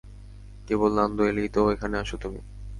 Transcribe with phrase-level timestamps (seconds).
[0.67, 2.39] কেবল নান্দু এলেই তো এখানে আসো তুমি।